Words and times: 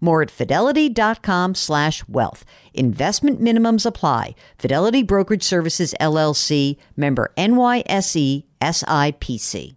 More 0.00 0.22
at 0.22 0.30
fidelity.com 0.30 1.54
slash 1.54 2.06
wealth. 2.08 2.44
Investment 2.74 3.40
minimums 3.40 3.84
apply. 3.84 4.34
Fidelity 4.58 5.02
Brokerage 5.02 5.42
Services 5.42 5.94
LLC, 6.00 6.76
member 6.96 7.32
NYSE 7.36 8.44
SIPC. 8.60 9.76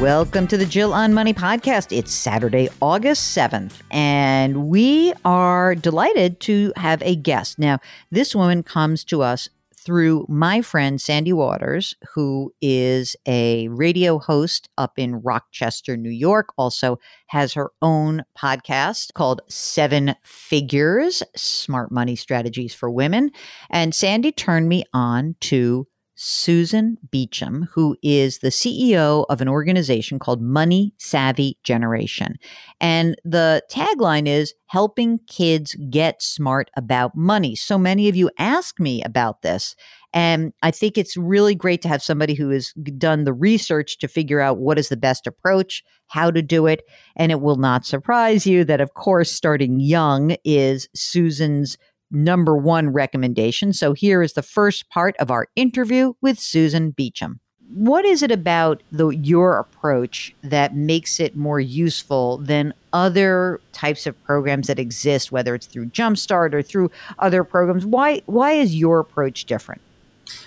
Welcome 0.00 0.48
to 0.48 0.56
the 0.56 0.66
Jill 0.66 0.92
on 0.92 1.14
Money 1.14 1.32
podcast. 1.32 1.96
It's 1.96 2.12
Saturday, 2.12 2.68
August 2.82 3.36
7th, 3.36 3.74
and 3.92 4.68
we 4.68 5.12
are 5.24 5.74
delighted 5.76 6.40
to 6.40 6.72
have 6.76 7.00
a 7.02 7.14
guest. 7.14 7.58
Now, 7.58 7.78
this 8.10 8.34
woman 8.34 8.64
comes 8.64 9.04
to 9.04 9.22
us 9.22 9.48
through 9.84 10.26
my 10.28 10.62
friend 10.62 11.00
Sandy 11.00 11.32
Waters, 11.32 11.94
who 12.14 12.52
is 12.60 13.16
a 13.26 13.68
radio 13.68 14.18
host 14.18 14.68
up 14.78 14.98
in 14.98 15.16
Rochester, 15.16 15.96
New 15.96 16.10
York, 16.10 16.48
also 16.56 16.98
has 17.28 17.52
her 17.52 17.70
own 17.82 18.24
podcast 18.38 19.12
called 19.14 19.42
Seven 19.48 20.14
Figures 20.22 21.22
Smart 21.36 21.92
Money 21.92 22.16
Strategies 22.16 22.74
for 22.74 22.90
Women. 22.90 23.30
And 23.70 23.94
Sandy 23.94 24.32
turned 24.32 24.68
me 24.68 24.84
on 24.92 25.36
to 25.42 25.86
Susan 26.16 26.96
Beacham, 27.10 27.68
who 27.72 27.96
is 28.02 28.38
the 28.38 28.48
CEO 28.48 29.26
of 29.28 29.40
an 29.40 29.48
organization 29.48 30.18
called 30.18 30.40
Money 30.40 30.94
Savvy 30.98 31.58
Generation. 31.64 32.36
And 32.80 33.16
the 33.24 33.62
tagline 33.70 34.28
is 34.28 34.54
helping 34.66 35.18
kids 35.26 35.76
get 35.90 36.22
smart 36.22 36.70
about 36.76 37.16
money. 37.16 37.54
So 37.56 37.78
many 37.78 38.08
of 38.08 38.16
you 38.16 38.30
ask 38.38 38.78
me 38.78 39.02
about 39.02 39.42
this. 39.42 39.74
And 40.12 40.52
I 40.62 40.70
think 40.70 40.96
it's 40.96 41.16
really 41.16 41.56
great 41.56 41.82
to 41.82 41.88
have 41.88 42.02
somebody 42.02 42.34
who 42.34 42.50
has 42.50 42.72
done 42.96 43.24
the 43.24 43.32
research 43.32 43.98
to 43.98 44.06
figure 44.06 44.40
out 44.40 44.58
what 44.58 44.78
is 44.78 44.88
the 44.88 44.96
best 44.96 45.26
approach, 45.26 45.82
how 46.06 46.30
to 46.30 46.40
do 46.40 46.66
it. 46.66 46.82
And 47.16 47.32
it 47.32 47.40
will 47.40 47.56
not 47.56 47.84
surprise 47.84 48.46
you 48.46 48.64
that, 48.64 48.80
of 48.80 48.94
course, 48.94 49.32
starting 49.32 49.80
young 49.80 50.36
is 50.44 50.88
Susan's 50.94 51.76
number 52.14 52.56
one 52.56 52.90
recommendation. 52.90 53.72
So 53.72 53.92
here 53.92 54.22
is 54.22 54.32
the 54.32 54.42
first 54.42 54.88
part 54.88 55.16
of 55.18 55.30
our 55.30 55.48
interview 55.56 56.14
with 56.20 56.38
Susan 56.38 56.90
Beacham. 56.90 57.40
What 57.68 58.04
is 58.04 58.22
it 58.22 58.30
about 58.30 58.82
the, 58.92 59.08
your 59.08 59.58
approach 59.58 60.34
that 60.42 60.76
makes 60.76 61.18
it 61.18 61.34
more 61.34 61.58
useful 61.58 62.38
than 62.38 62.72
other 62.92 63.60
types 63.72 64.06
of 64.06 64.22
programs 64.22 64.68
that 64.68 64.78
exist, 64.78 65.32
whether 65.32 65.54
it's 65.54 65.66
through 65.66 65.86
Jumpstart 65.86 66.54
or 66.54 66.62
through 66.62 66.90
other 67.18 67.42
programs? 67.42 67.84
Why, 67.84 68.22
why 68.26 68.52
is 68.52 68.76
your 68.76 69.00
approach 69.00 69.46
different? 69.46 69.80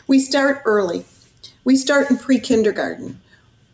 We 0.07 0.19
start 0.19 0.61
early. 0.63 1.05
We 1.63 1.75
start 1.75 2.09
in 2.09 2.17
pre 2.17 2.39
kindergarten. 2.39 3.19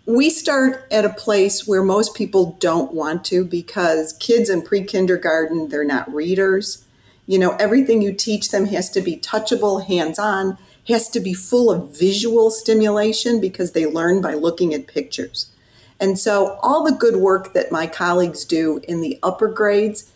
We 0.06 0.30
start 0.30 0.88
at 0.92 1.06
a 1.06 1.10
place 1.10 1.68
where 1.68 1.84
most 1.84 2.16
people 2.16 2.58
don't 2.60 2.94
want 2.94 3.24
to 3.26 3.46
because 3.46 4.14
kids 4.14 4.50
in 4.50 4.64
pre 4.64 4.84
kindergarten, 4.84 5.70
they're 5.70 5.84
not 5.84 6.12
readers 6.14 6.86
you 7.26 7.40
know, 7.40 7.56
everything 7.60 8.02
you 8.02 8.14
teach 8.14 8.50
them 8.50 8.66
has 8.66 8.90
to 8.92 9.02
be 9.02 9.18
touchable, 9.18 9.86
hands 9.86 10.20
on, 10.20 10.58
has 10.88 11.10
to 11.10 11.20
be 11.20 11.34
full 11.34 11.72
of 11.72 11.98
visual 11.98 12.52
stimulation 12.52 13.40
because 13.40 13.72
they 13.72 13.86
learn 13.86 14.22
by 14.22 14.34
looking 14.34 14.74
at 14.74 14.88
pictures. 14.88 15.50
And 16.00 16.20
so, 16.20 16.60
all 16.62 16.84
the 16.84 16.92
good 16.92 17.16
work 17.18 17.54
that 17.54 17.72
my 17.72 17.88
colleagues 17.88 18.44
do 18.44 18.82
in 18.88 19.00
the 19.00 19.18
upper 19.24 19.48
grades 19.48 20.12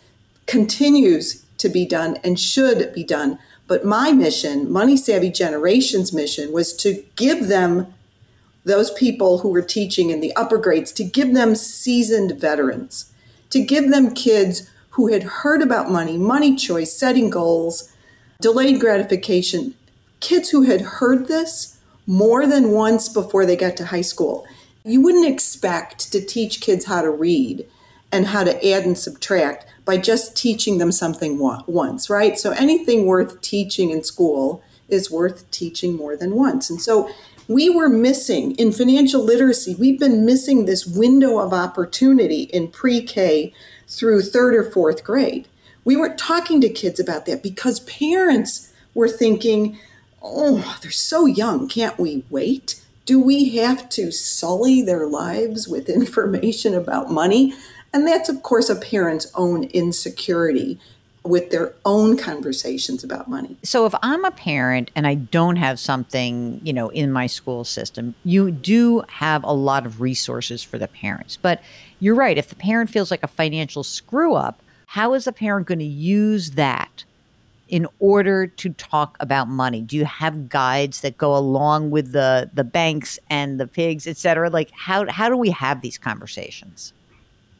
continues 0.46 1.46
to 1.56 1.68
be 1.68 1.86
done 1.86 2.16
and 2.22 2.38
should 2.38 2.92
be 2.92 3.04
done. 3.04 3.38
But 3.66 3.84
my 3.84 4.12
mission, 4.12 4.70
Money 4.70 4.96
Savvy 4.96 5.30
Generations 5.30 6.12
mission, 6.12 6.52
was 6.52 6.74
to 6.76 7.04
give 7.16 7.48
them 7.48 7.94
those 8.64 8.90
people 8.90 9.38
who 9.38 9.48
were 9.48 9.62
teaching 9.62 10.10
in 10.10 10.20
the 10.20 10.34
upper 10.36 10.58
grades, 10.58 10.92
to 10.92 11.04
give 11.04 11.32
them 11.32 11.54
seasoned 11.54 12.38
veterans, 12.38 13.12
to 13.50 13.60
give 13.60 13.90
them 13.90 14.14
kids 14.14 14.68
who 14.98 15.06
had 15.06 15.22
heard 15.22 15.62
about 15.62 15.88
money, 15.88 16.18
money 16.18 16.56
choice, 16.56 16.92
setting 16.92 17.30
goals, 17.30 17.92
delayed 18.40 18.80
gratification, 18.80 19.72
kids 20.18 20.50
who 20.50 20.62
had 20.62 20.80
heard 20.80 21.28
this 21.28 21.78
more 22.04 22.48
than 22.48 22.72
once 22.72 23.08
before 23.08 23.46
they 23.46 23.54
got 23.54 23.76
to 23.76 23.86
high 23.86 24.00
school. 24.00 24.44
You 24.84 25.00
wouldn't 25.00 25.28
expect 25.28 26.10
to 26.10 26.20
teach 26.20 26.60
kids 26.60 26.86
how 26.86 27.02
to 27.02 27.12
read 27.12 27.64
and 28.10 28.26
how 28.26 28.42
to 28.42 28.56
add 28.68 28.86
and 28.86 28.98
subtract 28.98 29.66
by 29.84 29.98
just 29.98 30.36
teaching 30.36 30.78
them 30.78 30.90
something 30.90 31.38
once, 31.38 32.10
right? 32.10 32.36
So 32.36 32.50
anything 32.50 33.06
worth 33.06 33.40
teaching 33.40 33.90
in 33.90 34.02
school 34.02 34.64
is 34.88 35.12
worth 35.12 35.48
teaching 35.52 35.96
more 35.96 36.16
than 36.16 36.34
once. 36.34 36.70
And 36.70 36.80
so 36.80 37.08
we 37.46 37.70
were 37.70 37.88
missing 37.88 38.56
in 38.56 38.72
financial 38.72 39.22
literacy, 39.22 39.76
we've 39.78 40.00
been 40.00 40.26
missing 40.26 40.64
this 40.64 40.84
window 40.84 41.38
of 41.38 41.52
opportunity 41.52 42.42
in 42.42 42.66
pre 42.66 43.00
K 43.00 43.54
through 43.88 44.22
third 44.22 44.54
or 44.54 44.70
fourth 44.70 45.02
grade. 45.02 45.48
We 45.84 45.96
weren't 45.96 46.18
talking 46.18 46.60
to 46.60 46.68
kids 46.68 47.00
about 47.00 47.26
that 47.26 47.42
because 47.42 47.80
parents 47.80 48.72
were 48.94 49.08
thinking, 49.08 49.78
oh, 50.22 50.78
they're 50.82 50.90
so 50.90 51.26
young, 51.26 51.68
can't 51.68 51.98
we 51.98 52.24
wait? 52.28 52.82
Do 53.06 53.20
we 53.20 53.56
have 53.56 53.88
to 53.90 54.12
sully 54.12 54.82
their 54.82 55.06
lives 55.06 55.66
with 55.66 55.88
information 55.88 56.74
about 56.74 57.10
money? 57.10 57.54
And 57.92 58.06
that's, 58.06 58.28
of 58.28 58.42
course, 58.42 58.68
a 58.68 58.76
parent's 58.76 59.32
own 59.34 59.64
insecurity 59.64 60.78
with 61.24 61.50
their 61.50 61.74
own 61.84 62.16
conversations 62.16 63.04
about 63.04 63.28
money. 63.28 63.56
So 63.62 63.86
if 63.86 63.94
I'm 64.02 64.24
a 64.24 64.30
parent 64.30 64.90
and 64.96 65.06
I 65.06 65.14
don't 65.14 65.56
have 65.56 65.78
something, 65.78 66.60
you 66.62 66.72
know, 66.72 66.88
in 66.88 67.12
my 67.12 67.26
school 67.26 67.64
system, 67.64 68.14
you 68.24 68.50
do 68.50 69.02
have 69.08 69.44
a 69.44 69.52
lot 69.52 69.84
of 69.84 70.00
resources 70.00 70.62
for 70.62 70.78
the 70.78 70.88
parents. 70.88 71.36
But 71.40 71.60
you're 72.00 72.14
right, 72.14 72.38
if 72.38 72.48
the 72.48 72.54
parent 72.54 72.90
feels 72.90 73.10
like 73.10 73.22
a 73.22 73.28
financial 73.28 73.82
screw 73.82 74.34
up, 74.34 74.60
how 74.86 75.14
is 75.14 75.24
the 75.24 75.32
parent 75.32 75.66
going 75.66 75.80
to 75.80 75.84
use 75.84 76.52
that 76.52 77.04
in 77.68 77.86
order 77.98 78.46
to 78.46 78.70
talk 78.70 79.16
about 79.20 79.48
money? 79.48 79.82
Do 79.82 79.96
you 79.96 80.04
have 80.04 80.48
guides 80.48 81.02
that 81.02 81.18
go 81.18 81.36
along 81.36 81.90
with 81.90 82.12
the 82.12 82.50
the 82.52 82.64
banks 82.64 83.18
and 83.28 83.60
the 83.60 83.66
pigs, 83.66 84.06
et 84.06 84.16
cetera? 84.16 84.48
Like 84.48 84.70
how 84.70 85.10
how 85.10 85.28
do 85.28 85.36
we 85.36 85.50
have 85.50 85.82
these 85.82 85.98
conversations? 85.98 86.92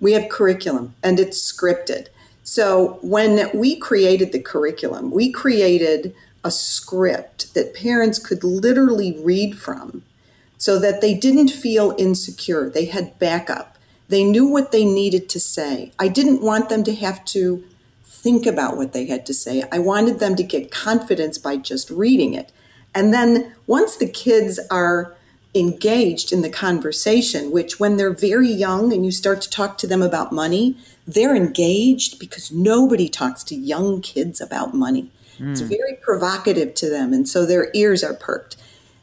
We 0.01 0.13
have 0.13 0.29
curriculum 0.29 0.95
and 1.03 1.21
it's 1.21 1.41
scripted. 1.53 2.09
So 2.43 2.99
when 3.03 3.51
we 3.53 3.77
created 3.77 4.33
the 4.33 4.41
curriculum, 4.41 5.11
we 5.11 5.31
created 5.31 6.15
a 6.43 6.51
script 6.51 7.53
that 7.53 7.75
parents 7.75 8.19
could 8.19 8.43
literally 8.43 9.19
read 9.21 9.59
from 9.59 10.03
so 10.57 10.79
that 10.79 11.03
they 11.03 11.15
didn't 11.15 11.51
feel 11.51 11.95
insecure. 11.99 12.71
They 12.71 12.87
had 12.87 13.19
backup. 13.19 13.77
They 14.09 14.25
knew 14.25 14.47
what 14.47 14.73
they 14.73 14.85
needed 14.85 15.29
to 15.31 15.41
say. 15.41 15.93
I 15.99 16.09
didn't 16.09 16.43
want 16.43 16.69
them 16.69 16.83
to 16.85 16.95
have 16.95 17.25
to 17.27 17.65
think 18.05 18.47
about 18.47 18.77
what 18.77 18.93
they 18.93 19.07
had 19.07 19.25
to 19.27 19.35
say. 19.35 19.63
I 19.71 19.79
wanted 19.79 20.19
them 20.19 20.35
to 20.37 20.43
get 20.43 20.71
confidence 20.71 21.39
by 21.39 21.57
just 21.57 21.91
reading 21.91 22.35
it. 22.35 22.51
And 22.95 23.13
then 23.13 23.55
once 23.67 23.97
the 23.97 24.09
kids 24.09 24.59
are 24.71 25.15
engaged 25.55 26.33
in 26.33 26.43
the 26.43 26.51
conversation, 26.51 27.51
which 27.51 27.79
when 27.79 27.97
they're 27.97 28.13
very 28.13 28.51
young 28.51 28.93
and 28.93 29.05
you 29.05 29.13
start 29.13 29.41
to 29.43 29.51
talk 29.51 29.79
to 29.79 29.87
them 29.87 30.03
about 30.03 30.33
money, 30.33 30.77
they're 31.07 31.37
engaged 31.37 32.19
because 32.19 32.51
nobody 32.53 33.09
talks 33.09 33.43
to 33.45 33.55
young 33.55 34.01
kids 34.01 34.41
about 34.41 34.75
money. 34.75 35.11
Mm. 35.39 35.53
It's 35.53 35.61
very 35.61 35.95
provocative 36.03 36.75
to 36.75 36.91
them. 36.91 37.13
And 37.13 37.29
so 37.29 37.47
their 37.47 37.71
ears 37.75 38.03
are 38.05 38.15
perked. 38.15 38.57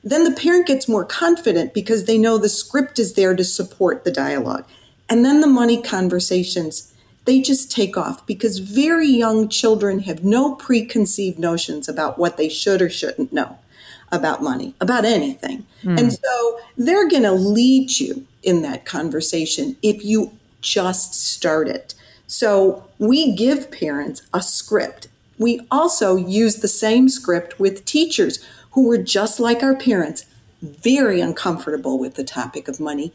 Then 0.04 0.24
the 0.24 0.40
parent 0.40 0.68
gets 0.68 0.88
more 0.88 1.04
confident 1.04 1.74
because 1.74 2.06
they 2.06 2.18
know 2.18 2.38
the 2.38 2.50
script 2.50 3.00
is 3.00 3.14
there 3.14 3.36
to 3.36 3.44
support 3.44 4.04
the 4.04 4.12
dialogue. 4.12 4.66
And 5.10 5.24
then 5.24 5.42
the 5.42 5.48
money 5.48 5.82
conversations, 5.82 6.94
they 7.26 7.42
just 7.42 7.72
take 7.72 7.98
off 7.98 8.26
because 8.26 8.60
very 8.60 9.08
young 9.08 9.50
children 9.50 10.00
have 10.00 10.24
no 10.24 10.56
preconceived 10.56 11.40
notions 11.40 11.88
about 11.88 12.18
what 12.18 12.38
they 12.38 12.50
should 12.50 12.82
or 12.82 12.90
shouldn't 12.90 13.34
know 13.34 13.60
about 14.12 14.42
money, 14.42 14.74
about 14.80 15.06
anything. 15.06 15.66
Mm. 15.84 16.00
And 16.00 16.14
so 16.14 16.60
they're 16.78 17.08
going 17.08 17.24
to 17.24 17.32
lead 17.32 18.00
you 18.00 18.26
in 18.44 18.62
that 18.62 18.86
conversation 18.86 19.76
if 19.82 20.04
you 20.06 20.38
just 20.62 21.14
start 21.14 21.68
it. 21.68 21.94
So 22.28 22.86
we 22.98 23.36
give 23.36 23.72
parents 23.72 24.24
a 24.34 24.42
script. 24.42 25.08
We 25.38 25.66
also 25.70 26.16
use 26.16 26.58
the 26.58 26.68
same 26.68 27.10
script 27.10 27.60
with 27.60 27.86
teachers 27.86 28.44
who 28.72 28.88
were 28.88 28.98
just 28.98 29.40
like 29.40 29.62
our 29.64 29.76
parents, 29.76 30.26
very 30.62 31.22
uncomfortable 31.22 32.00
with 32.00 32.16
the 32.16 32.24
topic 32.24 32.68
of 32.68 32.80
money, 32.80 33.14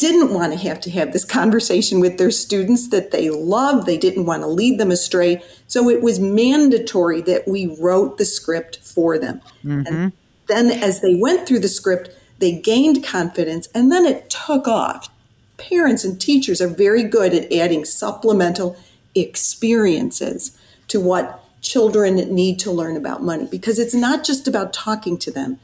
didn't 0.00 0.32
want 0.32 0.50
to 0.54 0.58
have 0.58 0.80
to 0.80 0.90
have 0.90 1.12
this 1.12 1.26
conversation 1.26 2.00
with 2.00 2.16
their 2.16 2.30
students 2.30 2.88
that 2.88 3.10
they 3.10 3.28
loved. 3.28 3.86
They 3.86 3.98
didn't 3.98 4.24
want 4.24 4.42
to 4.42 4.46
lead 4.46 4.80
them 4.80 4.90
astray. 4.90 5.42
So 5.66 5.90
it 5.90 6.00
was 6.00 6.18
mandatory 6.18 7.20
that 7.22 7.46
we 7.46 7.76
wrote 7.78 8.16
the 8.16 8.24
script 8.24 8.78
for 8.78 9.18
them. 9.18 9.42
Mm-hmm. 9.62 9.86
And 9.86 10.12
then 10.46 10.70
as 10.70 11.02
they 11.02 11.14
went 11.14 11.46
through 11.46 11.58
the 11.58 11.68
script, 11.68 12.16
they 12.38 12.58
gained 12.58 13.04
confidence 13.04 13.68
and 13.74 13.92
then 13.92 14.06
it 14.06 14.30
took 14.30 14.66
off. 14.66 15.10
Parents 15.58 16.02
and 16.02 16.18
teachers 16.18 16.62
are 16.62 16.68
very 16.68 17.02
good 17.02 17.34
at 17.34 17.52
adding 17.52 17.84
supplemental 17.84 18.78
experiences 19.14 20.56
to 20.88 20.98
what 20.98 21.44
children 21.60 22.14
need 22.34 22.58
to 22.60 22.70
learn 22.70 22.96
about 22.96 23.22
money 23.22 23.46
because 23.50 23.78
it's 23.78 23.94
not 23.94 24.24
just 24.24 24.48
about 24.48 24.72
talking 24.72 25.18
to 25.18 25.30
them. 25.30 25.60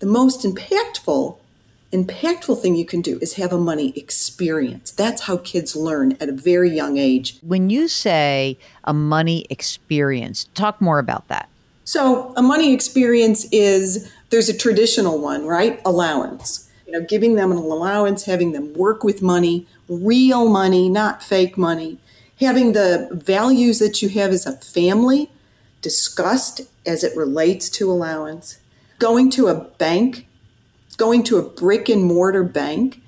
The 0.00 0.06
most 0.06 0.42
impactful 0.42 1.38
impactful 1.92 2.60
thing 2.60 2.76
you 2.76 2.84
can 2.84 3.00
do 3.00 3.18
is 3.20 3.34
have 3.34 3.52
a 3.52 3.58
money 3.58 3.92
experience. 3.96 4.90
That's 4.90 5.22
how 5.22 5.38
kids 5.38 5.74
learn 5.74 6.16
at 6.20 6.28
a 6.28 6.32
very 6.32 6.70
young 6.70 6.98
age. 6.98 7.38
When 7.42 7.70
you 7.70 7.88
say 7.88 8.58
a 8.84 8.92
money 8.92 9.46
experience, 9.50 10.44
talk 10.54 10.80
more 10.80 10.98
about 10.98 11.28
that. 11.28 11.48
So, 11.84 12.34
a 12.36 12.42
money 12.42 12.74
experience 12.74 13.46
is 13.50 14.12
there's 14.28 14.50
a 14.50 14.56
traditional 14.56 15.18
one, 15.18 15.46
right? 15.46 15.80
Allowance. 15.86 16.68
You 16.86 16.92
know, 16.92 17.00
giving 17.02 17.34
them 17.34 17.50
an 17.50 17.58
allowance, 17.58 18.24
having 18.24 18.52
them 18.52 18.74
work 18.74 19.04
with 19.04 19.22
money, 19.22 19.66
real 19.88 20.48
money, 20.48 20.88
not 20.88 21.22
fake 21.22 21.56
money, 21.56 21.98
having 22.40 22.72
the 22.72 23.08
values 23.12 23.78
that 23.78 24.02
you 24.02 24.08
have 24.10 24.30
as 24.30 24.46
a 24.46 24.52
family 24.52 25.30
discussed 25.80 26.60
as 26.86 27.04
it 27.04 27.16
relates 27.16 27.68
to 27.70 27.90
allowance, 27.90 28.58
going 28.98 29.30
to 29.30 29.48
a 29.48 29.54
bank, 29.54 30.27
going 30.98 31.22
to 31.22 31.38
a 31.38 31.42
brick 31.42 31.88
and 31.88 32.04
mortar 32.04 32.44
bank, 32.44 33.00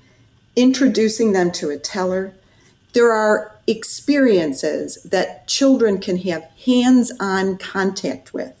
introducing 0.55 1.33
them 1.33 1.51
to 1.51 1.69
a 1.69 1.77
teller. 1.77 2.33
There 2.93 3.11
are 3.11 3.55
experiences 3.67 5.03
that 5.03 5.47
children 5.47 5.99
can 5.99 6.17
have 6.19 6.49
hands 6.65 7.11
on 7.19 7.57
contact 7.57 8.33
with 8.33 8.53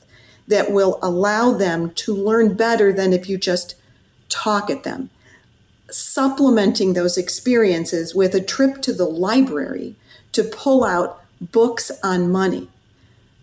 that 0.47 0.71
will 0.71 0.99
allow 1.01 1.51
them 1.51 1.91
to 1.91 2.13
learn 2.13 2.53
better 2.53 2.93
than 2.93 3.13
if 3.13 3.27
you 3.27 3.37
just 3.37 3.75
talk 4.29 4.69
at 4.69 4.83
them. 4.83 5.09
Supplementing 5.89 6.93
those 6.93 7.17
experiences 7.17 8.13
with 8.13 8.35
a 8.35 8.41
trip 8.41 8.81
to 8.83 8.93
the 8.93 9.05
library 9.05 9.95
to 10.33 10.43
pull 10.43 10.83
out 10.83 11.23
books 11.39 11.91
on 12.03 12.31
money 12.31 12.69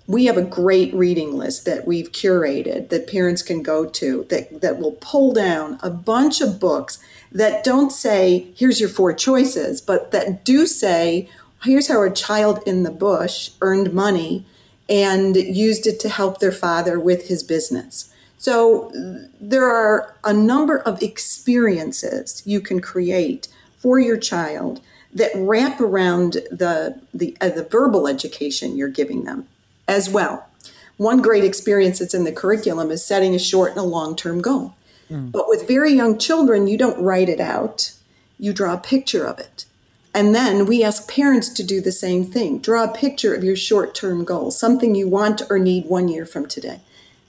we 0.08 0.25
have 0.25 0.38
a 0.38 0.43
great 0.43 0.93
reading 0.94 1.37
list 1.37 1.66
that 1.66 1.87
we've 1.87 2.10
curated 2.12 2.88
that 2.88 3.06
parents 3.06 3.43
can 3.43 3.62
go 3.62 3.84
to 3.84 4.25
that, 4.31 4.62
that 4.62 4.78
will 4.78 4.93
pull 4.93 5.34
down 5.34 5.78
a 5.82 5.90
bunch 5.90 6.40
of 6.40 6.58
books 6.58 6.99
that 7.31 7.62
don't 7.62 7.93
say, 7.93 8.46
here's 8.56 8.81
your 8.81 8.88
four 8.88 9.12
choices, 9.12 9.82
but 9.82 10.10
that 10.10 10.46
do 10.46 10.66
say, 10.66 11.28
here's 11.62 11.88
how 11.88 12.02
a 12.02 12.10
child 12.10 12.60
in 12.66 12.84
the 12.84 12.90
bush 12.90 13.50
earned 13.60 13.93
money 13.93 14.46
and 14.88 15.37
used 15.37 15.87
it 15.87 16.00
to 16.00 16.08
help 16.08 16.38
their 16.38 16.52
father 16.52 16.99
with 16.99 17.28
his 17.28 17.43
business. 17.43 18.10
So 18.38 18.90
there 19.38 19.69
are 19.69 20.16
a 20.25 20.32
number 20.32 20.78
of 20.78 21.02
experiences 21.02 22.43
you 22.46 22.62
can 22.62 22.81
create 22.81 23.49
for 23.76 24.00
your 24.00 24.16
child 24.16 24.81
that 25.12 25.32
wrap 25.34 25.82
around 25.82 26.34
the 26.50 26.99
the, 27.12 27.37
uh, 27.43 27.50
the 27.50 27.64
verbal 27.64 28.06
education 28.06 28.76
you're 28.76 28.88
giving 28.88 29.25
them 29.25 29.46
as 29.88 30.08
well. 30.08 30.49
One 30.99 31.23
great 31.23 31.44
experience 31.44 31.99
that's 31.99 32.14
in 32.14 32.25
the 32.25 32.32
curriculum 32.32 32.90
is 32.90 33.05
setting 33.05 33.35
a 33.35 33.38
short 33.38 33.70
and 33.70 33.81
a 33.81 33.85
long 33.85 34.14
term 34.14 34.40
goal. 34.40 34.75
Mm. 35.11 35.32
But 35.32 35.49
with 35.49 35.67
very 35.67 35.93
young 35.93 36.19
children, 36.19 36.67
you 36.67 36.76
don't 36.76 37.02
write 37.02 37.29
it 37.29 37.40
out, 37.40 37.93
you 38.38 38.52
draw 38.52 38.75
a 38.75 38.79
picture 38.79 39.25
of 39.25 39.38
it. 39.38 39.64
And 40.14 40.35
then 40.35 40.67
we 40.67 40.82
ask 40.82 41.08
parents 41.08 41.49
to 41.50 41.62
do 41.62 41.81
the 41.81 41.93
same 41.93 42.25
thing. 42.25 42.58
Draw 42.58 42.85
a 42.85 42.94
picture 42.94 43.35
of 43.35 43.44
your 43.44 43.56
short 43.56 43.94
term 43.94 44.25
goal, 44.25 44.50
something 44.50 44.94
you 44.94 45.08
want 45.08 45.43
or 45.49 45.58
need 45.58 45.87
one 45.87 46.08
year 46.08 46.26
from 46.26 46.46
today. 46.46 46.81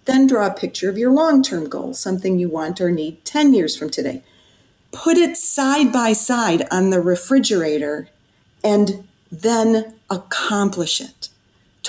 Then 0.05 0.25
draw 0.25 0.47
a 0.47 0.53
picture 0.53 0.89
of 0.89 0.97
your 0.97 1.11
long 1.11 1.43
term 1.43 1.69
goal, 1.69 1.93
something 1.93 2.39
you 2.39 2.49
want 2.49 2.81
or 2.81 2.91
need 2.91 3.23
10 3.25 3.53
years 3.53 3.77
from 3.77 3.91
today. 3.91 4.23
Put 4.91 5.17
it 5.17 5.37
side 5.37 5.93
by 5.93 6.13
side 6.13 6.67
on 6.71 6.89
the 6.89 6.99
refrigerator 6.99 8.09
and 8.63 9.07
then 9.31 9.93
accomplish 10.09 10.99
it 10.99 11.28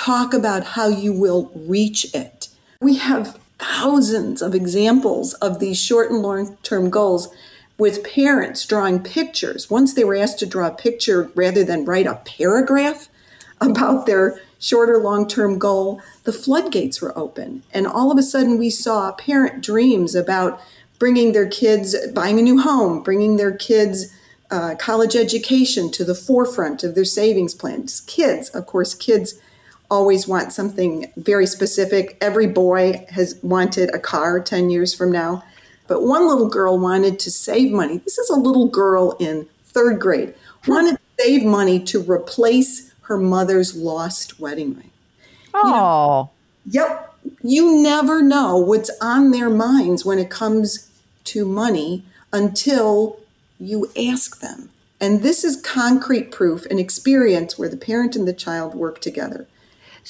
talk 0.05 0.33
about 0.33 0.65
how 0.65 0.89
you 0.89 1.13
will 1.13 1.51
reach 1.55 2.15
it. 2.15 2.49
We 2.81 2.97
have 2.97 3.39
thousands 3.59 4.41
of 4.41 4.55
examples 4.55 5.35
of 5.35 5.61
these 5.61 5.79
short 5.79 6.11
and 6.11 6.23
long 6.23 6.57
term 6.63 6.89
goals 6.89 7.29
with 7.77 8.03
parents 8.03 8.65
drawing 8.65 9.03
pictures. 9.03 9.69
Once 9.69 9.93
they 9.93 10.05
were 10.05 10.17
asked 10.17 10.39
to 10.39 10.47
draw 10.47 10.69
a 10.69 10.75
picture 10.75 11.31
rather 11.35 11.63
than 11.65 11.85
write 11.85 12.07
a 12.07 12.23
paragraph 12.25 13.11
about 13.61 14.07
their 14.07 14.41
short 14.59 14.89
or 14.89 14.99
long 14.99 15.29
term 15.29 15.59
goal, 15.59 16.01
the 16.25 16.33
floodgates 16.33 17.03
were 17.03 17.17
open. 17.19 17.63
And 17.71 17.87
all 17.87 18.11
of 18.11 18.17
a 18.17 18.23
sudden, 18.23 18.59
we 18.59 18.71
saw 18.71 19.13
parent 19.13 19.63
dreams 19.63 20.15
about 20.15 20.63
bringing 20.99 21.33
their 21.33 21.49
kids, 21.49 21.95
buying 22.15 22.39
a 22.39 22.43
new 22.43 22.59
home, 22.59 23.03
bringing 23.03 23.37
their 23.37 23.53
kids. 23.53 24.15
Uh, 24.53 24.75
college 24.75 25.15
education 25.15 25.93
to 25.93 26.05
the 26.05 26.13
forefront 26.13 26.83
of 26.83 26.97
their 26.97 27.05
savings 27.05 27.55
plans. 27.55 28.01
Kids, 28.01 28.49
of 28.49 28.67
course, 28.67 28.95
kids 28.95 29.41
always 29.91 30.29
want 30.29 30.53
something 30.53 31.11
very 31.17 31.47
specific. 31.47 32.17
Every 32.21 32.47
boy 32.47 33.07
has 33.11 33.39
wanted 33.43 33.93
a 33.95 33.99
car 33.99 34.41
10 34.41 34.71
years 34.71 34.95
from 34.95 35.11
now. 35.11 35.43
But 35.89 36.03
one 36.05 36.29
little 36.29 36.49
girl 36.49 36.79
wanted 36.79 37.19
to 37.19 37.31
save 37.31 37.73
money. 37.73 37.99
This 37.99 38.17
is 38.17 38.31
a 38.31 38.37
little 38.37 38.69
girl 38.69 39.17
in 39.19 39.49
third 39.65 40.01
grade, 40.01 40.35
wanted 40.67 40.97
to 40.97 41.25
save 41.25 41.45
money 41.45 41.81
to 41.81 42.01
replace 42.01 42.93
her 43.03 43.19
mother's 43.19 43.75
lost 43.75 44.39
wedding 44.39 44.77
ring. 44.77 44.91
Oh. 45.53 46.31
You 46.67 46.81
know, 46.81 46.87
yep. 46.87 47.15
You 47.43 47.83
never 47.83 48.23
know 48.23 48.57
what's 48.57 48.91
on 49.01 49.33
their 49.33 49.51
minds 49.51 50.05
when 50.05 50.19
it 50.19 50.31
comes 50.31 50.91
to 51.25 51.45
money 51.45 52.05
until 52.33 53.19
you 53.59 53.91
ask 53.97 54.41
them. 54.41 54.71
And 55.01 55.23
this 55.23 55.45
is 55.45 55.61
concrete 55.61 56.31
proof 56.31 56.67
and 56.67 56.79
experience 56.79 57.59
where 57.59 57.69
the 57.69 57.77
parent 57.77 58.15
and 58.15 58.29
the 58.29 58.33
child 58.33 58.75
work 58.75 59.01
together. 59.01 59.47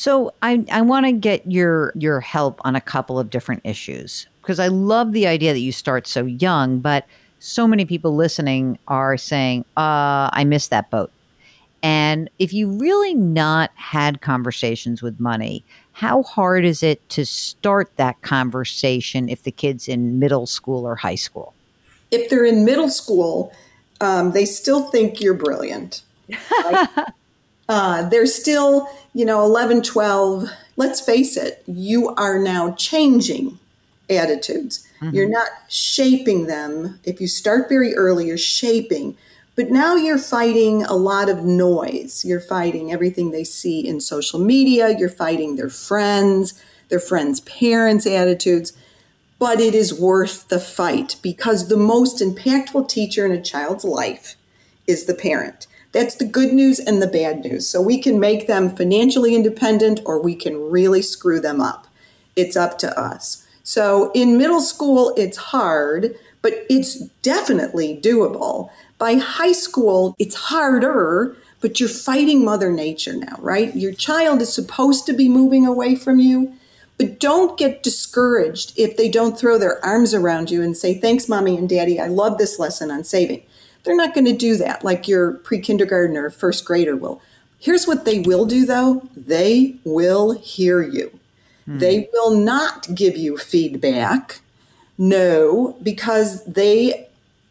So 0.01 0.33
I, 0.41 0.65
I 0.73 0.81
want 0.81 1.05
to 1.05 1.13
get 1.13 1.53
your 1.53 1.93
your 1.95 2.21
help 2.21 2.59
on 2.65 2.75
a 2.75 2.81
couple 2.81 3.19
of 3.19 3.29
different 3.29 3.61
issues 3.65 4.27
because 4.41 4.59
I 4.59 4.69
love 4.69 5.13
the 5.13 5.27
idea 5.27 5.53
that 5.53 5.59
you 5.59 5.73
start 5.73 6.07
so 6.07 6.25
young, 6.25 6.79
but 6.79 7.05
so 7.39 7.69
many 7.69 7.85
people 7.85 8.17
listening 8.17 8.79
are 8.89 9.19
saying, 9.19 9.67
uh, 9.77 10.33
I 10.33 10.45
missed 10.47 10.71
that 10.71 10.91
boat. 10.91 11.11
And 11.83 12.31
if 12.39 12.51
you 12.51 12.71
really 12.79 13.13
not 13.13 13.73
had 13.75 14.23
conversations 14.23 15.03
with 15.03 15.21
money, 15.21 15.63
how 15.93 16.23
hard 16.23 16.65
is 16.65 16.83
it 16.83 17.07
to 17.11 17.27
start 17.27 17.91
that 17.97 18.23
conversation 18.23 19.29
if 19.29 19.43
the 19.43 19.53
kid's 19.53 19.87
in 19.87 20.19
middle 20.19 20.47
school 20.47 20.87
or 20.87 20.97
high 20.97 21.15
school? 21.15 21.53
If 22.11 22.31
they're 22.31 22.47
in 22.47 22.65
middle 22.65 22.89
school, 22.89 23.53
um, 24.01 24.33
they 24.33 24.47
still 24.47 24.89
think 24.89 25.21
you're 25.21 25.35
brilliant. 25.35 26.01
Right? 26.65 26.89
Uh, 27.71 28.09
they're 28.09 28.27
still 28.27 28.89
you 29.13 29.25
know, 29.25 29.45
11, 29.45 29.83
12, 29.83 30.49
let's 30.77 31.01
face 31.01 31.37
it, 31.37 31.63
you 31.67 32.15
are 32.15 32.39
now 32.39 32.73
changing 32.73 33.59
attitudes. 34.09 34.87
Mm-hmm. 35.01 35.15
You're 35.15 35.29
not 35.29 35.49
shaping 35.69 36.47
them. 36.47 37.01
If 37.05 37.21
you 37.21 37.27
start 37.27 37.69
very 37.69 37.95
early, 37.95 38.29
you're 38.29 38.39
shaping. 38.39 39.17
But 39.57 39.71
now 39.71 39.97
you're 39.97 40.19
fighting 40.19 40.85
a 40.85 40.95
lot 40.95 41.29
of 41.29 41.45
noise. 41.45 42.25
You're 42.25 42.41
fighting 42.41 42.93
everything 42.93 43.31
they 43.31 43.45
see 43.45 43.87
in 43.87 44.01
social 44.01 44.39
media. 44.39 44.97
You're 44.97 45.09
fighting 45.09 45.57
their 45.57 45.69
friends, 45.69 46.63
their 46.89 47.01
friends' 47.01 47.41
parents' 47.41 48.07
attitudes. 48.07 48.73
but 49.39 49.59
it 49.59 49.75
is 49.75 49.99
worth 49.99 50.49
the 50.49 50.61
fight 50.61 51.17
because 51.23 51.69
the 51.69 51.77
most 51.77 52.21
impactful 52.21 52.87
teacher 52.91 53.25
in 53.25 53.33
a 53.33 53.41
child's 53.41 53.85
life 53.85 54.37
is 54.87 55.07
the 55.07 55.15
parent. 55.15 55.67
That's 55.93 56.15
the 56.15 56.25
good 56.25 56.53
news 56.53 56.79
and 56.79 57.03
the 57.03 57.07
bad 57.07 57.45
news. 57.45 57.69
So 57.69 57.81
we 57.81 58.01
can 58.01 58.21
make 58.21 58.47
them 58.47 58.75
financially 58.75 59.35
independent 59.35 60.01
or 60.05 60.23
we 60.23 60.35
can 60.35 60.71
really 60.71 61.03
screw 61.03 61.41
them 61.41 61.61
up. 61.61 61.87
It's 62.37 62.57
up 62.57 62.79
to 62.79 62.99
us. 62.99 63.47
So 63.63 64.11
in 64.15 64.39
middle 64.39 64.61
school, 64.61 65.13
it's 65.17 65.37
hard, 65.37 66.15
but 66.43 66.65
it's 66.69 67.01
definitely 67.23 68.01
doable. 68.03 68.71
By 68.99 69.15
high 69.15 69.53
school, 69.53 70.15
it's 70.19 70.35
harder, 70.35 71.37
but 71.61 71.81
you're 71.81 71.89
fighting 71.89 72.45
Mother 72.45 72.71
Nature 72.71 73.17
now, 73.17 73.37
right? 73.39 73.75
Your 73.77 73.93
child 73.93 74.41
is 74.41 74.53
supposed 74.53 75.07
to 75.07 75.13
be 75.13 75.29
moving 75.29 75.67
away 75.67 75.95
from 75.95 76.21
you, 76.21 76.55
but 76.97 77.19
don't 77.19 77.59
get 77.59 77.83
discouraged 77.83 78.73
if 78.77 78.97
they 78.97 79.09
don't 79.09 79.39
throw 79.39 79.59
their 79.59 79.85
arms 79.85 80.15
around 80.15 80.51
you 80.51 80.63
and 80.63 80.77
say, 80.77 80.95
Thanks, 80.95 81.29
mommy 81.29 81.57
and 81.57 81.69
daddy. 81.69 81.99
I 81.99 82.07
love 82.07 82.39
this 82.39 82.59
lesson 82.59 82.91
on 82.91 83.05
saving. 83.05 83.43
They're 83.83 83.97
not 83.97 84.15
going 84.15 84.27
to 84.27 84.37
do 84.37 84.57
that 84.57 84.85
like 84.85 85.09
your 85.09 85.33
pre 85.33 85.61
kindergarten 85.61 86.17
or 86.17 86.31
first 86.31 86.65
grader 86.65 86.97
will. 86.97 87.21
Here's 87.59 87.87
what 87.87 88.05
they 88.05 88.21
will 88.21 88.47
do 88.47 88.65
though 88.65 89.09
they 89.17 89.77
will 89.85 90.33
hear 90.33 90.83
you. 90.83 91.19
Hmm. 91.67 91.79
They 91.79 92.09
will 92.13 92.37
not 92.37 92.95
give 92.95 93.17
you 93.17 93.37
feedback. 93.37 94.41
No, 94.99 95.77
because 95.83 96.45
they 96.45 97.09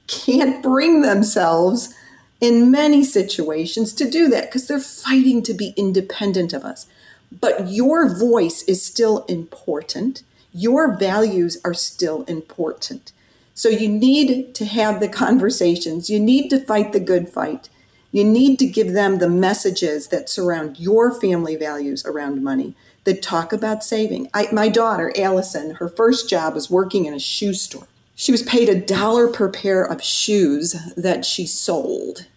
can't 0.08 0.62
bring 0.62 1.02
themselves 1.02 1.94
in 2.42 2.72
many 2.72 3.04
situations 3.04 3.94
to 3.94 4.10
do 4.10 4.28
that 4.30 4.46
because 4.46 4.68
they're 4.68 4.80
fighting 4.80 5.44
to 5.44 5.54
be 5.54 5.74
independent 5.76 6.54
of 6.54 6.64
us. 6.64 6.88
But 7.32 7.68
your 7.70 8.10
voice 8.10 8.64
is 8.64 8.84
still 8.84 9.26
important. 9.26 10.24
Your 10.54 10.96
values 10.96 11.58
are 11.64 11.74
still 11.74 12.24
important. 12.24 13.12
So 13.60 13.68
you 13.68 13.90
need 13.90 14.56
to 14.56 14.64
have 14.64 15.02
the 15.02 15.10
conversations. 15.10 16.10
You 16.10 16.18
need 16.18 16.48
to 16.52 16.64
fight 16.64 16.94
the 16.94 17.00
good 17.02 17.28
fight. 17.28 17.68
You 18.10 18.24
need 18.24 18.58
to 18.60 18.66
give 18.66 18.94
them 18.94 19.18
the 19.18 19.28
messages 19.28 20.08
that 20.08 20.30
surround 20.30 20.80
your 20.80 21.12
family 21.12 21.58
values 21.58 22.06
around 22.06 22.42
money 22.42 22.74
that 23.04 23.22
talk 23.22 23.52
about 23.52 23.84
saving. 23.84 24.30
I, 24.34 24.48
my 24.54 24.70
daughter, 24.70 25.12
Allison, 25.18 25.72
her 25.72 25.90
first 25.90 26.30
job 26.30 26.54
was 26.54 26.70
working 26.70 27.04
in 27.04 27.14
a 27.14 27.20
shoe 27.20 27.52
store. 27.54 27.86
She 28.16 28.32
was 28.32 28.44
paid 28.44 28.70
a 28.70 28.80
dollar 28.80 29.28
per 29.28 29.50
pair 29.50 29.84
of 29.84 30.02
shoes 30.02 30.72
that 30.96 31.26
she 31.26 31.46
sold. 31.46 32.28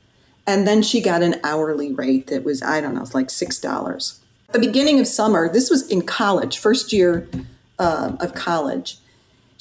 And 0.45 0.67
then 0.67 0.83
she 0.83 1.01
got 1.01 1.23
an 1.23 1.37
hourly 1.45 1.93
rate 1.93 2.27
that 2.27 2.43
was, 2.43 2.65
I 2.65 2.81
don't 2.81 2.97
know, 2.97 3.03
it's 3.03 3.15
like 3.15 3.29
$6. 3.29 4.19
the 4.51 4.59
beginning 4.59 4.99
of 4.99 5.07
summer, 5.07 5.49
this 5.49 5.71
was 5.71 5.89
in 5.89 6.03
college, 6.03 6.59
first 6.59 6.93
year 6.93 7.29
uh, 7.79 8.17
of 8.19 8.35
college 8.35 8.99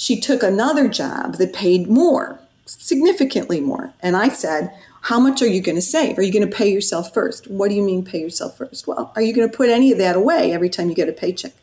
she 0.01 0.19
took 0.19 0.41
another 0.41 0.87
job 0.87 1.35
that 1.35 1.53
paid 1.53 1.87
more, 1.87 2.39
significantly 2.65 3.61
more. 3.61 3.93
And 4.01 4.17
I 4.17 4.29
said, 4.29 4.73
How 5.01 5.19
much 5.19 5.43
are 5.43 5.47
you 5.47 5.61
going 5.61 5.75
to 5.75 5.81
save? 5.81 6.17
Are 6.17 6.23
you 6.23 6.33
going 6.33 6.49
to 6.49 6.55
pay 6.55 6.73
yourself 6.73 7.13
first? 7.13 7.47
What 7.47 7.69
do 7.69 7.75
you 7.75 7.83
mean, 7.83 8.03
pay 8.03 8.19
yourself 8.19 8.57
first? 8.57 8.87
Well, 8.87 9.11
are 9.15 9.21
you 9.21 9.31
going 9.31 9.47
to 9.47 9.55
put 9.55 9.69
any 9.69 9.91
of 9.91 9.99
that 9.99 10.15
away 10.15 10.53
every 10.53 10.69
time 10.69 10.89
you 10.89 10.95
get 10.95 11.07
a 11.07 11.11
paycheck? 11.11 11.53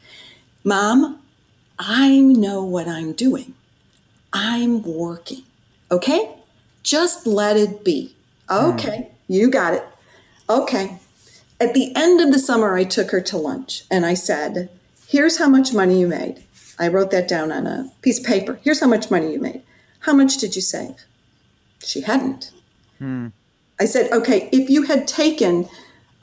Mom, 0.63 1.21
I 1.81 2.21
know 2.21 2.63
what 2.63 2.87
I'm 2.87 3.13
doing. 3.13 3.55
I'm 4.33 4.83
working. 4.83 5.43
Okay? 5.91 6.33
Just 6.85 7.27
let 7.27 7.57
it 7.57 7.85
be. 7.85 8.15
Okay, 8.49 8.99
mm. 8.99 9.11
you 9.27 9.51
got 9.51 9.75
it. 9.75 9.85
Okay. 10.49 11.01
At 11.61 11.75
the 11.75 11.93
end 11.97 12.21
of 12.21 12.33
the 12.33 12.39
summer, 12.39 12.77
I 12.77 12.85
took 12.85 13.11
her 13.11 13.21
to 13.21 13.37
lunch 13.37 13.83
and 13.91 14.07
I 14.07 14.15
said, 14.15 14.71
Here's 15.09 15.39
how 15.39 15.49
much 15.49 15.73
money 15.73 15.99
you 15.99 16.07
made. 16.07 16.45
I 16.79 16.89
wrote 16.89 17.11
that 17.11 17.29
down 17.29 17.51
on 17.51 17.67
a 17.67 17.91
piece 18.03 18.19
of 18.19 18.27
paper. 18.27 18.61
Here's 18.63 18.81
how 18.81 18.87
much 18.87 19.11
money 19.11 19.33
you 19.33 19.41
made. 19.41 19.63
How 20.01 20.13
much 20.13 20.37
did 20.37 20.55
you 20.55 20.63
save? 20.63 21.05
She 21.85 22.03
hadn't. 22.03 22.53
Hmm. 22.99 23.29
I 23.81 23.85
said, 23.85 24.11
okay, 24.13 24.49
if 24.53 24.69
you 24.69 24.83
had 24.83 25.07
taken 25.07 25.69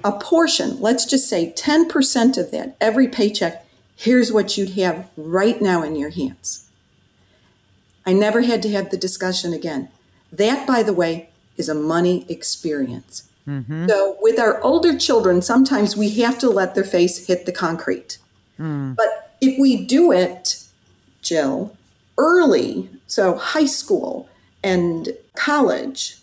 a 0.03 0.11
portion, 0.11 0.79
let's 0.79 1.05
just 1.05 1.29
say 1.29 1.53
10% 1.55 2.37
of 2.37 2.51
that, 2.51 2.75
every 2.79 3.07
paycheck, 3.07 3.65
here's 3.95 4.31
what 4.31 4.57
you'd 4.57 4.71
have 4.71 5.09
right 5.15 5.61
now 5.61 5.81
in 5.83 5.95
your 5.95 6.09
hands. 6.09 6.67
I 8.05 8.13
never 8.13 8.41
had 8.41 8.61
to 8.63 8.71
have 8.71 8.91
the 8.91 8.97
discussion 8.97 9.53
again. 9.53 9.89
That, 10.31 10.67
by 10.67 10.83
the 10.83 10.93
way, 10.93 11.29
is 11.57 11.69
a 11.69 11.73
money 11.73 12.25
experience. 12.29 13.29
Mm-hmm. 13.47 13.87
So, 13.87 14.17
with 14.21 14.39
our 14.39 14.61
older 14.61 14.97
children, 14.97 15.41
sometimes 15.41 15.95
we 15.95 16.09
have 16.21 16.37
to 16.39 16.49
let 16.49 16.75
their 16.75 16.83
face 16.83 17.27
hit 17.27 17.45
the 17.45 17.51
concrete. 17.51 18.17
Mm. 18.59 18.95
But 18.95 19.24
if 19.47 19.59
we 19.59 19.85
do 19.85 20.11
it, 20.11 20.63
Jill, 21.21 21.75
early, 22.17 22.89
so 23.07 23.35
high 23.35 23.65
school 23.65 24.29
and 24.63 25.09
college, 25.35 26.17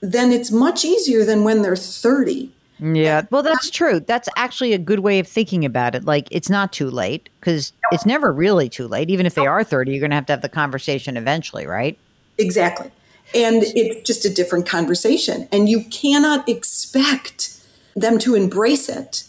then 0.00 0.32
it's 0.32 0.50
much 0.50 0.84
easier 0.84 1.24
than 1.24 1.44
when 1.44 1.62
they're 1.62 1.76
30. 1.76 2.52
Yeah, 2.82 3.22
well, 3.30 3.42
that's 3.42 3.68
true. 3.68 4.00
That's 4.00 4.28
actually 4.36 4.72
a 4.72 4.78
good 4.78 5.00
way 5.00 5.18
of 5.18 5.28
thinking 5.28 5.66
about 5.66 5.94
it. 5.94 6.04
Like, 6.06 6.28
it's 6.30 6.48
not 6.48 6.72
too 6.72 6.88
late 6.90 7.28
because 7.38 7.74
it's 7.92 8.06
never 8.06 8.32
really 8.32 8.70
too 8.70 8.88
late. 8.88 9.10
Even 9.10 9.26
if 9.26 9.34
they 9.34 9.46
are 9.46 9.62
30, 9.62 9.90
you're 9.90 10.00
going 10.00 10.10
to 10.10 10.16
have 10.16 10.26
to 10.26 10.32
have 10.32 10.40
the 10.40 10.48
conversation 10.48 11.18
eventually, 11.18 11.66
right? 11.66 11.98
Exactly. 12.38 12.90
And 13.34 13.62
it's 13.64 14.06
just 14.06 14.24
a 14.24 14.32
different 14.32 14.66
conversation. 14.66 15.46
And 15.52 15.68
you 15.68 15.84
cannot 15.84 16.48
expect 16.48 17.62
them 17.94 18.18
to 18.20 18.34
embrace 18.34 18.88
it. 18.88 19.24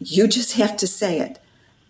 You 0.00 0.26
just 0.26 0.54
have 0.54 0.76
to 0.78 0.86
say 0.86 1.20
it 1.20 1.38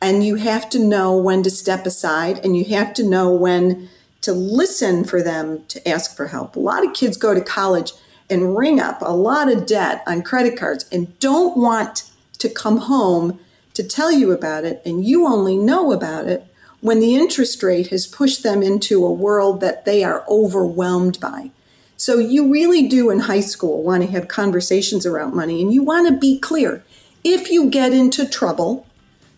and 0.05 0.23
you 0.23 0.37
have 0.37 0.69
to 0.71 0.79
know 0.79 1.17
when 1.17 1.43
to 1.43 1.51
step 1.51 1.87
aside 1.87 2.39
and 2.45 2.57
you 2.57 2.65
have 2.67 2.93
to 2.95 3.03
know 3.03 3.31
when 3.31 3.89
to 4.21 4.33
listen 4.33 5.05
for 5.05 5.23
them 5.23 5.65
to 5.69 5.89
ask 5.89 6.15
for 6.17 6.29
help. 6.29 6.57
A 6.57 6.61
lot 6.61 6.87
of 6.87 6.95
kids 6.95 7.17
go 7.17 7.35
to 7.35 7.41
college 7.41 7.93
and 8.29 8.57
ring 8.57 8.79
up 8.79 8.99
a 9.01 9.15
lot 9.15 9.51
of 9.51 9.67
debt 9.67 10.03
on 10.07 10.23
credit 10.23 10.59
cards 10.59 10.85
and 10.93 11.19
don't 11.21 11.57
want 11.57 12.11
to 12.39 12.49
come 12.49 12.79
home 12.79 13.41
to 13.73 13.83
tell 13.83 14.13
you 14.13 14.31
about 14.31 14.65
it, 14.65 14.81
and 14.87 15.05
you 15.05 15.27
only 15.27 15.57
know 15.57 15.91
about 15.91 16.29
it 16.29 16.47
when 16.81 17.01
the 17.01 17.15
interest 17.15 17.63
rate 17.63 17.89
has 17.89 18.07
pushed 18.07 18.43
them 18.43 18.63
into 18.63 19.05
a 19.05 19.13
world 19.13 19.61
that 19.61 19.85
they 19.85 20.05
are 20.05 20.25
overwhelmed 20.29 21.19
by. 21.19 21.51
So, 21.97 22.19
you 22.19 22.53
really 22.53 22.87
do 22.87 23.11
in 23.11 23.21
high 23.21 23.41
school 23.41 23.83
want 23.83 24.03
to 24.05 24.11
have 24.11 24.29
conversations 24.29 25.07
around 25.07 25.35
money, 25.35 25.61
and 25.61 25.73
you 25.73 25.83
want 25.83 26.09
to 26.09 26.17
be 26.17 26.39
clear. 26.39 26.85
If 27.25 27.51
you 27.51 27.69
get 27.69 27.93
into 27.93 28.29
trouble, 28.29 28.87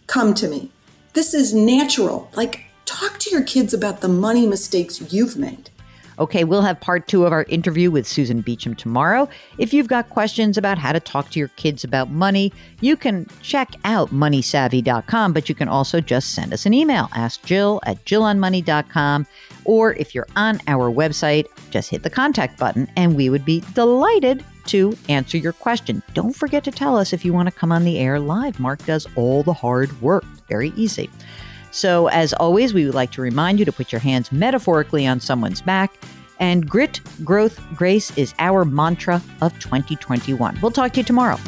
come 0.07 0.35
to 0.35 0.49
me. 0.49 0.71
This 1.13 1.35
is 1.35 1.55
natural. 1.55 2.31
Like, 2.35 2.65
talk 2.85 3.19
to 3.21 3.31
your 3.31 3.43
kids 3.43 3.73
about 3.73 4.01
the 4.01 4.09
money 4.09 4.47
mistakes 4.47 5.13
you've 5.13 5.37
made. 5.37 5.71
Okay, 6.19 6.45
we'll 6.45 6.63
have 6.63 6.81
part 6.81 7.09
two 7.09 7.27
of 7.27 7.33
our 7.33 7.45
interview 7.45 7.91
with 7.91 8.07
Susan 8.07 8.41
Beacham 8.41 8.75
tomorrow. 8.75 9.29
If 9.59 9.75
you've 9.75 9.89
got 9.89 10.09
questions 10.09 10.57
about 10.57 10.79
how 10.79 10.93
to 10.93 11.01
talk 11.01 11.31
to 11.31 11.39
your 11.39 11.49
kids 11.49 11.85
about 11.85 12.11
money, 12.11 12.53
you 12.81 12.97
can 12.97 13.27
check 13.43 13.73
out 13.85 14.11
moneysavvy.com, 14.11 15.33
but 15.35 15.49
you 15.49 15.55
can 15.55 15.69
also 15.69 16.01
just 16.01 16.35
send 16.35 16.55
us 16.55 16.65
an 16.65 16.73
email. 16.73 17.11
Ask 17.15 17.45
Jill 17.45 17.81
at 17.85 18.03
jillonmoney.com. 18.07 19.27
Or 19.65 19.93
if 19.95 20.15
you're 20.15 20.29
on 20.37 20.61
our 20.69 20.91
website, 20.91 21.47
just 21.71 21.91
hit 21.91 22.03
the 22.03 22.11
contact 22.11 22.59
button 22.59 22.91
and 22.97 23.15
we 23.15 23.29
would 23.29 23.45
be 23.45 23.63
delighted 23.75 24.43
to 24.69 24.97
answer 25.09 25.37
your 25.37 25.53
question. 25.53 26.03
Don't 26.15 26.35
forget 26.35 26.65
to 26.65 26.71
tell 26.71 26.97
us 26.97 27.13
if 27.13 27.25
you 27.25 27.33
want 27.33 27.49
to 27.49 27.55
come 27.55 27.73
on 27.73 27.85
the 27.85 27.99
air 27.99 28.19
live. 28.19 28.61
Mark 28.61 28.85
does 28.85 29.07
all 29.17 29.43
the 29.43 29.53
hard 29.53 30.01
work. 30.01 30.25
Very 30.49 30.73
easy. 30.77 31.11
So, 31.71 32.09
as 32.09 32.33
always, 32.35 32.73
we 32.73 32.87
would 32.87 32.95
like 32.95 33.13
to 33.13 33.21
remind 33.21 33.59
you 33.59 33.65
to 33.65 33.73
put 33.73 33.93
your 33.93 34.01
hands 34.01 34.33
metaphorically 34.33 35.07
on 35.07 35.21
someone's 35.21 35.61
back. 35.61 35.99
And 36.39 36.69
grit, 36.69 37.01
growth, 37.25 37.61
grace 37.75 38.17
is 38.17 38.35
our 38.39 38.65
mantra 38.65 39.23
of 39.41 39.53
2021. 39.59 40.59
We'll 40.63 40.71
talk 40.71 40.93
to 40.93 41.01
you 41.01 41.05
tomorrow. 41.05 41.39